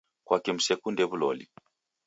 Kwaki 0.25 0.51
msekunde 0.57 1.03
w'uloli? 1.09 1.45